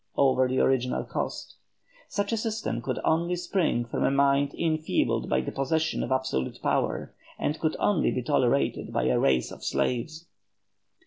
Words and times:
over 0.17 0.47
the 0.47 0.59
original 0.59 1.03
cost. 1.03 1.57
Such 2.07 2.31
a 2.33 2.37
system 2.37 2.81
could 2.81 2.97
only 3.03 3.35
spring 3.35 3.85
from 3.85 4.03
a 4.03 4.09
mind 4.09 4.51
enfeebled 4.55 5.29
by 5.29 5.41
the 5.41 5.51
possession 5.51 6.01
of 6.01 6.11
absolute 6.11 6.59
power, 6.63 7.13
and 7.37 7.59
could 7.59 7.75
only 7.79 8.09
be 8.09 8.23
tolerated 8.23 8.91
by 8.91 9.03
a 9.03 9.19
race 9.19 9.51
of 9.51 9.63
slaves. 9.63 10.25